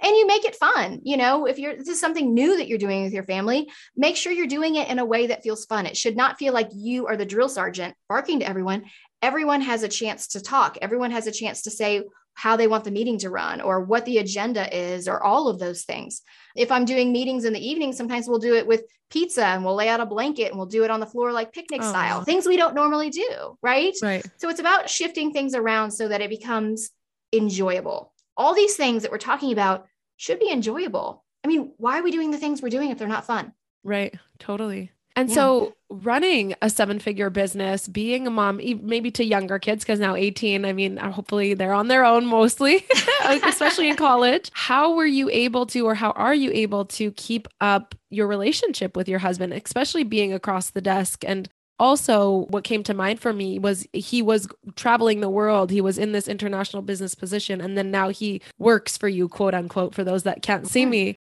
[0.01, 0.99] And you make it fun.
[1.03, 4.17] You know, if you're, this is something new that you're doing with your family, make
[4.17, 5.85] sure you're doing it in a way that feels fun.
[5.85, 8.85] It should not feel like you are the drill sergeant barking to everyone.
[9.21, 12.03] Everyone has a chance to talk, everyone has a chance to say,
[12.35, 15.57] how they want the meeting to run or what the agenda is or all of
[15.57, 16.21] those things.
[16.55, 19.75] If I'm doing meetings in the evening, sometimes we'll do it with pizza and we'll
[19.75, 21.89] lay out a blanket and we'll do it on the floor like picnic oh.
[21.89, 23.95] style, things we don't normally do, right?
[24.01, 24.25] Right.
[24.37, 26.91] So it's about shifting things around so that it becomes
[27.33, 28.13] enjoyable.
[28.37, 31.23] All these things that we're talking about should be enjoyable.
[31.43, 33.53] I mean, why are we doing the things we're doing if they're not fun?
[33.83, 34.13] Right.
[34.39, 34.91] Totally.
[35.15, 35.35] And yeah.
[35.35, 40.15] so, running a seven figure business, being a mom, maybe to younger kids, because now
[40.15, 42.85] 18, I mean, uh, hopefully they're on their own mostly,
[43.25, 44.51] especially in college.
[44.53, 48.97] How were you able to, or how are you able to keep up your relationship
[48.97, 51.23] with your husband, especially being across the desk?
[51.25, 51.47] And
[51.79, 55.71] also, what came to mind for me was he was traveling the world.
[55.71, 57.59] He was in this international business position.
[57.61, 61.17] And then now he works for you, quote unquote, for those that can't see me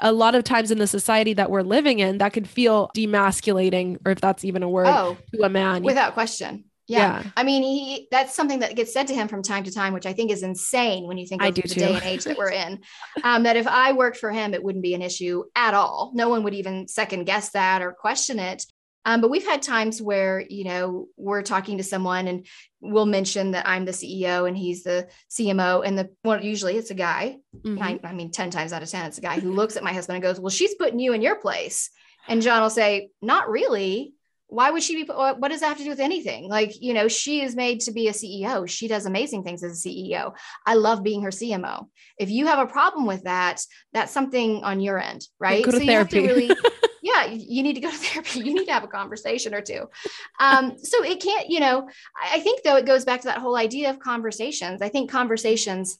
[0.00, 3.98] a lot of times in the society that we're living in, that could feel demasculating,
[4.04, 5.82] or if that's even a word, oh, to a man.
[5.82, 6.64] Without question.
[6.88, 7.22] Yeah.
[7.22, 7.30] yeah.
[7.36, 10.06] I mean, he that's something that gets said to him from time to time, which
[10.06, 11.80] I think is insane when you think of the too.
[11.80, 12.80] day and age that we're in.
[13.24, 16.12] Um, that if I worked for him, it wouldn't be an issue at all.
[16.14, 18.64] No one would even second guess that or question it.
[19.06, 22.44] Um, but we've had times where, you know, we're talking to someone and
[22.80, 25.86] we'll mention that I'm the CEO and he's the CMO.
[25.86, 27.38] And the well, usually it's a guy.
[27.56, 27.82] Mm-hmm.
[27.82, 29.92] I, I mean, 10 times out of 10, it's a guy who looks at my
[29.92, 31.88] husband and goes, Well, she's putting you in your place.
[32.26, 34.12] And John will say, Not really.
[34.48, 35.12] Why would she be?
[35.12, 36.48] What does that have to do with anything?
[36.48, 38.68] Like, you know, she is made to be a CEO.
[38.68, 40.36] She does amazing things as a CEO.
[40.64, 41.86] I love being her CMO.
[42.16, 43.60] If you have a problem with that,
[43.92, 45.64] that's something on your end, right?
[45.64, 46.20] Go to so therapy.
[46.20, 46.56] you have to really
[47.06, 48.40] yeah, you need to go to therapy.
[48.40, 49.88] You need to have a conversation or two.
[50.40, 51.88] Um, so it can't, you know,
[52.20, 54.82] I think though it goes back to that whole idea of conversations.
[54.82, 55.98] I think conversations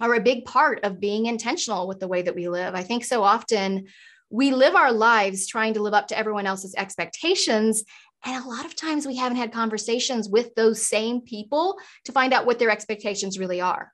[0.00, 2.76] are a big part of being intentional with the way that we live.
[2.76, 3.88] I think so often
[4.30, 7.82] we live our lives trying to live up to everyone else's expectations.
[8.24, 12.32] And a lot of times we haven't had conversations with those same people to find
[12.32, 13.92] out what their expectations really are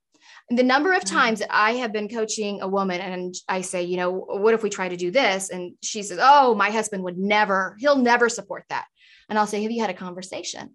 [0.51, 1.17] the number of mm-hmm.
[1.17, 4.63] times that I have been coaching a woman and I say, you know, what if
[4.63, 5.51] we try to do this?
[5.51, 8.85] And she says, oh, my husband would never, he'll never support that.
[9.29, 10.75] And I'll say, have you had a conversation?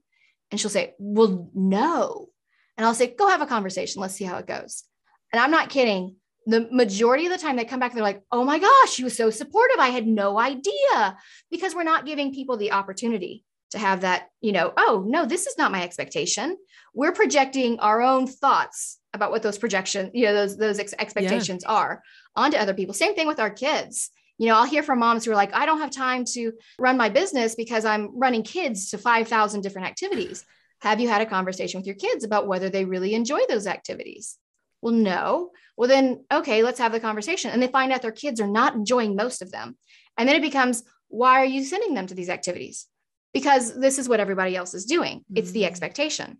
[0.51, 2.29] And she'll say, Well, no.
[2.77, 4.01] And I'll say, Go have a conversation.
[4.01, 4.83] Let's see how it goes.
[5.31, 6.15] And I'm not kidding.
[6.45, 9.15] The majority of the time they come back, they're like, Oh my gosh, she was
[9.15, 9.79] so supportive.
[9.79, 11.17] I had no idea
[11.51, 15.45] because we're not giving people the opportunity to have that, you know, oh, no, this
[15.45, 16.57] is not my expectation.
[16.95, 21.63] We're projecting our own thoughts about what those projections, you know, those those ex- expectations
[21.65, 21.73] yeah.
[21.73, 22.03] are
[22.35, 22.93] onto other people.
[22.93, 24.11] Same thing with our kids.
[24.37, 26.95] You know, I'll hear from moms who are like, I don't have time to run
[26.95, 30.45] my business because I'm running kids to 5,000 different activities.
[30.81, 34.37] Have you had a conversation with your kids about whether they really enjoy those activities?
[34.81, 35.51] Well, no.
[35.75, 37.51] Well, then, okay, let's have the conversation.
[37.51, 39.77] And they find out their kids are not enjoying most of them.
[40.17, 42.87] And then it becomes, why are you sending them to these activities?
[43.33, 45.25] Because this is what everybody else is doing.
[45.35, 45.67] It's the mm.
[45.67, 46.39] expectation.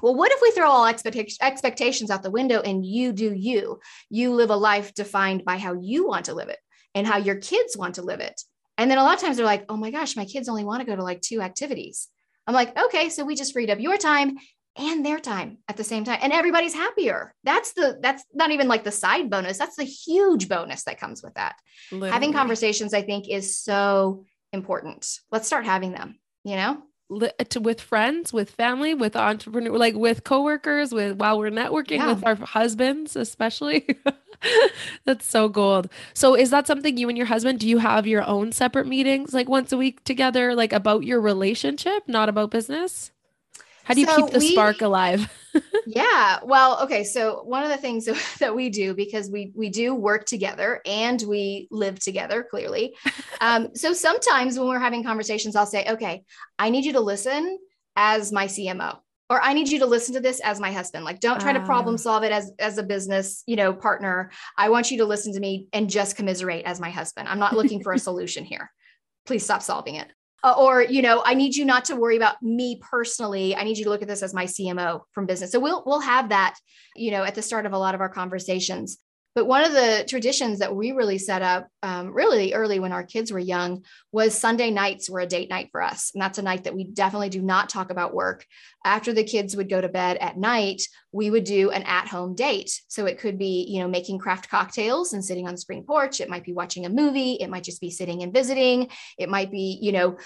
[0.00, 3.80] Well, what if we throw all expectations out the window and you do you?
[4.10, 6.58] You live a life defined by how you want to live it
[6.94, 8.40] and how your kids want to live it.
[8.78, 10.80] And then a lot of times they're like, oh my gosh, my kids only want
[10.80, 12.08] to go to like two activities.
[12.46, 14.36] I'm like, okay, so we just freed up your time
[14.76, 18.68] and their time at the same time and everybody's happier that's the that's not even
[18.68, 21.56] like the side bonus that's the huge bonus that comes with that
[21.90, 22.10] Literally.
[22.10, 26.82] having conversations i think is so important let's start having them you know
[27.60, 32.12] with friends, with family, with entrepreneur, like with coworkers, with while we're networking yeah.
[32.12, 33.86] with our husbands, especially.
[35.04, 35.88] That's so gold.
[36.14, 39.32] So is that something you and your husband do you have your own separate meetings
[39.32, 43.11] like once a week together like about your relationship, not about business?
[43.84, 45.30] How do you so keep the we, spark alive?
[45.86, 46.38] yeah.
[46.42, 47.04] Well, okay.
[47.04, 51.22] So one of the things that we do because we we do work together and
[51.22, 52.96] we live together clearly.
[53.40, 56.22] Um, so sometimes when we're having conversations, I'll say, "Okay,
[56.60, 57.58] I need you to listen
[57.96, 61.04] as my CMO." Or I need you to listen to this as my husband.
[61.04, 61.98] Like, don't try uh, to problem ah.
[61.98, 64.30] solve it as as a business, you know, partner.
[64.56, 67.28] I want you to listen to me and just commiserate as my husband.
[67.28, 68.70] I'm not looking for a solution here.
[69.26, 70.08] Please stop solving it
[70.44, 73.76] uh, or you know i need you not to worry about me personally i need
[73.78, 76.56] you to look at this as my cmo from business so we'll we'll have that
[76.96, 78.98] you know at the start of a lot of our conversations
[79.34, 83.02] but one of the traditions that we really set up um, really early when our
[83.02, 86.10] kids were young was Sunday nights were a date night for us.
[86.12, 88.44] And that's a night that we definitely do not talk about work.
[88.84, 92.34] After the kids would go to bed at night, we would do an at home
[92.34, 92.80] date.
[92.88, 96.20] So it could be, you know, making craft cocktails and sitting on the spring porch.
[96.20, 97.34] It might be watching a movie.
[97.34, 98.88] It might just be sitting and visiting.
[99.18, 100.16] It might be, you know,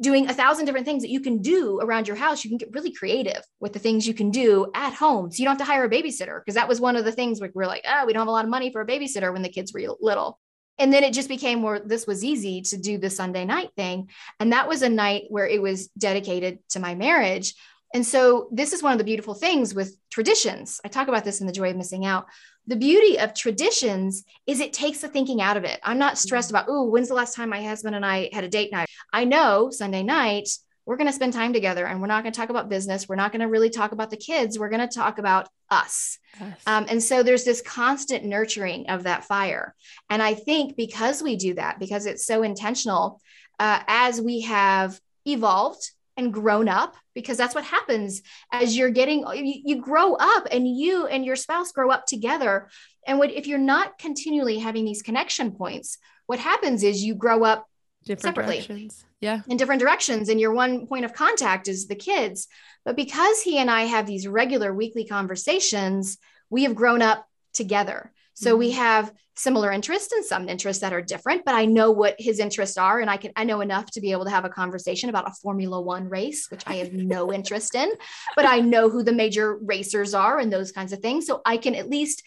[0.00, 2.44] doing a thousand different things that you can do around your house.
[2.44, 5.30] You can get really creative with the things you can do at home.
[5.30, 7.40] So you don't have to hire a babysitter because that was one of the things
[7.40, 9.42] where we're like, oh, we don't have a lot of money for a babysitter when
[9.42, 10.38] the kids were little.
[10.78, 14.10] And then it just became more, this was easy to do the Sunday night thing.
[14.38, 17.54] And that was a night where it was dedicated to my marriage.
[17.94, 20.80] And so this is one of the beautiful things with traditions.
[20.84, 22.26] I talk about this in The Joy of Missing Out.
[22.66, 25.78] The beauty of traditions is it takes the thinking out of it.
[25.82, 28.48] I'm not stressed about, oh, when's the last time my husband and I had a
[28.48, 28.88] date night?
[29.12, 30.48] I know Sunday night,
[30.84, 33.08] we're going to spend time together and we're not going to talk about business.
[33.08, 34.58] We're not going to really talk about the kids.
[34.58, 36.18] We're going to talk about us.
[36.40, 36.60] Yes.
[36.66, 39.74] Um, and so there's this constant nurturing of that fire.
[40.10, 43.20] And I think because we do that, because it's so intentional,
[43.58, 49.20] uh, as we have evolved and grown up, because that's what happens as you're getting,
[49.34, 52.68] you, you grow up and you and your spouse grow up together.
[53.06, 57.44] And what, if you're not continually having these connection points, what happens is you grow
[57.44, 57.66] up
[58.04, 58.56] different separately.
[58.56, 59.04] Directions.
[59.20, 59.42] Yeah.
[59.48, 60.28] In different directions.
[60.28, 62.48] And your one point of contact is the kids.
[62.84, 66.18] But because he and I have these regular weekly conversations,
[66.50, 68.12] we have grown up together.
[68.36, 68.58] So mm-hmm.
[68.58, 72.38] we have similar interests and some interests that are different, but I know what his
[72.38, 73.00] interests are.
[73.00, 75.34] And I can, I know enough to be able to have a conversation about a
[75.34, 77.90] Formula One race, which I have no interest in,
[78.34, 81.26] but I know who the major racers are and those kinds of things.
[81.26, 82.22] So I can at least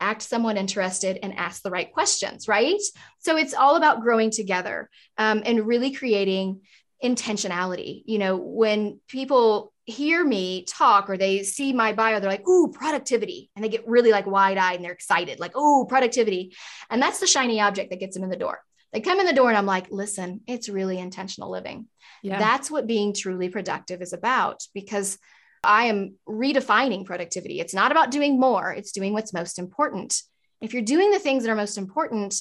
[0.00, 2.80] act someone interested and ask the right questions, right?
[3.18, 6.60] So it's all about growing together um, and really creating
[7.02, 8.02] intentionality.
[8.06, 12.68] You know, when people hear me talk or they see my bio, they're like, ooh,
[12.68, 13.50] productivity.
[13.54, 16.54] And they get really like wide eyed and they're excited, like, ooh, productivity.
[16.90, 18.60] And that's the shiny object that gets them in the door.
[18.92, 21.86] They come in the door and I'm like, listen, it's really intentional living.
[22.22, 22.38] Yeah.
[22.38, 25.18] That's what being truly productive is about because
[25.62, 27.60] I am redefining productivity.
[27.60, 30.20] It's not about doing more, it's doing what's most important.
[30.60, 32.40] If you're doing the things that are most important,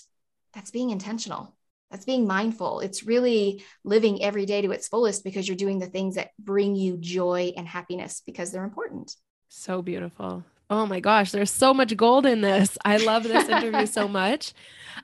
[0.54, 1.55] that's being intentional.
[1.92, 2.80] That's being mindful.
[2.80, 6.76] It's really living every day to its fullest because you're doing the things that bring
[6.76, 9.16] you joy and happiness because they're important.
[9.50, 10.44] So beautiful.
[10.70, 12.78] Oh my gosh, there's so much gold in this.
[12.84, 14.54] I love this interview so much.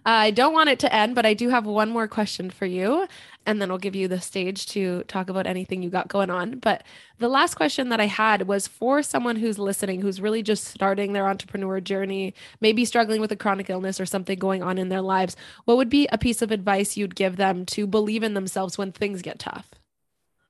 [0.06, 3.08] I don't want it to end, but I do have one more question for you.
[3.46, 6.60] And then I'll give you the stage to talk about anything you got going on.
[6.60, 6.84] But
[7.20, 11.14] the last question that I had was for someone who's listening, who's really just starting
[11.14, 15.02] their entrepreneur journey, maybe struggling with a chronic illness or something going on in their
[15.02, 15.36] lives.
[15.66, 18.92] What would be a piece of advice you'd give them to believe in themselves when
[18.92, 19.70] things get tough?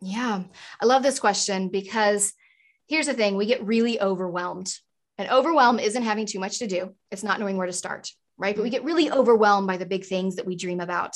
[0.02, 0.44] Yeah,
[0.82, 2.34] I love this question because
[2.88, 4.74] here's the thing we get really overwhelmed.
[5.22, 8.10] And overwhelm isn't having too much to do, it's not knowing where to start,
[8.40, 8.56] right?
[8.56, 11.16] But we get really overwhelmed by the big things that we dream about.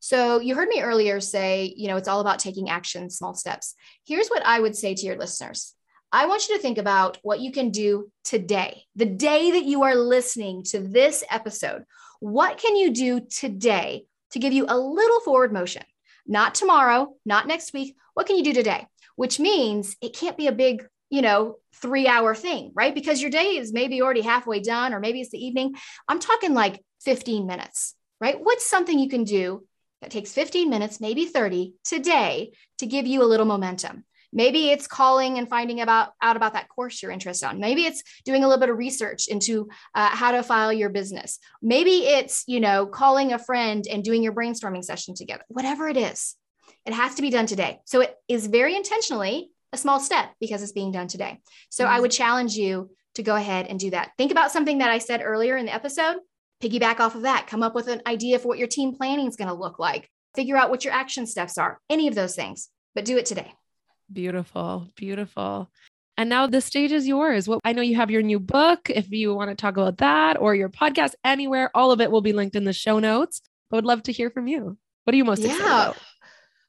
[0.00, 3.76] So you heard me earlier say, you know, it's all about taking action, small steps.
[4.04, 5.72] Here's what I would say to your listeners
[6.10, 9.84] I want you to think about what you can do today, the day that you
[9.84, 11.84] are listening to this episode.
[12.18, 15.84] What can you do today to give you a little forward motion?
[16.26, 17.94] Not tomorrow, not next week.
[18.14, 18.88] What can you do today?
[19.14, 22.94] Which means it can't be a big, you know, three hour thing, right?
[22.94, 25.74] Because your day is maybe already halfway done, or maybe it's the evening.
[26.08, 28.36] I'm talking like 15 minutes, right?
[28.40, 29.66] What's something you can do
[30.00, 34.04] that takes 15 minutes, maybe 30 today to give you a little momentum?
[34.32, 37.60] Maybe it's calling and finding about out about that course you're interested on.
[37.60, 41.38] Maybe it's doing a little bit of research into uh, how to file your business.
[41.62, 45.44] Maybe it's you know calling a friend and doing your brainstorming session together.
[45.46, 46.34] Whatever it is,
[46.84, 47.78] it has to be done today.
[47.84, 51.40] So it is very intentionally a small step because it's being done today.
[51.68, 51.94] So mm-hmm.
[51.94, 54.12] I would challenge you to go ahead and do that.
[54.16, 56.16] Think about something that I said earlier in the episode.
[56.62, 57.46] Piggyback off of that.
[57.46, 60.08] Come up with an idea for what your team planning is going to look like.
[60.34, 61.80] Figure out what your action steps are.
[61.90, 63.52] Any of those things, but do it today.
[64.12, 65.70] Beautiful, beautiful.
[66.16, 67.48] And now the stage is yours.
[67.48, 68.88] What I know you have your new book.
[68.88, 72.20] If you want to talk about that or your podcast anywhere, all of it will
[72.20, 73.42] be linked in the show notes.
[73.72, 74.78] I would love to hear from you.
[75.04, 75.48] What are you most yeah.
[75.48, 75.96] excited about?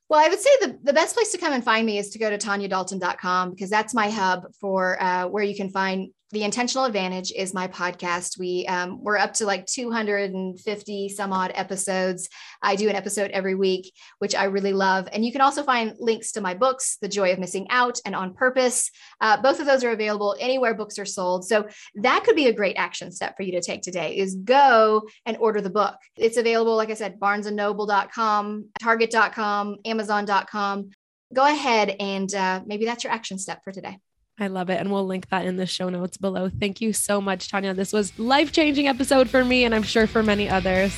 [0.10, 2.20] Well, I would say the, the best place to come and find me is to
[2.20, 6.86] go to tanyadalton.com because that's my hub for uh, where you can find the intentional
[6.86, 8.40] advantage is my podcast.
[8.40, 12.30] We um, we're up to like 250 some odd episodes.
[12.62, 15.08] I do an episode every week which i really love.
[15.12, 18.16] And you can also find links to my books the joy of missing out and
[18.16, 18.90] on purpose.
[19.22, 21.46] Uh, both of those are available anywhere books are sold.
[21.46, 25.08] So that could be a great action step for you to take today is go
[25.26, 25.96] and order the book.
[26.18, 30.90] It's available like i said barnesandnoble.com target.com amazon.com
[31.34, 34.00] go ahead and uh, maybe that's your action step for today
[34.38, 34.80] I love it.
[34.80, 36.50] And we'll link that in the show notes below.
[36.50, 37.74] Thank you so much, Tanya.
[37.74, 40.96] This was life-changing episode for me and I'm sure for many others.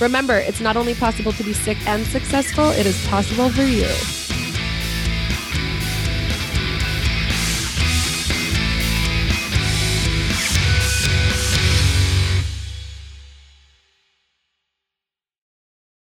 [0.00, 4.19] Remember, it's not only possible to be sick and successful, it is possible for you.